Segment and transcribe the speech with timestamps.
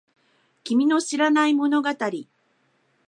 [0.63, 1.89] 君の知らない物語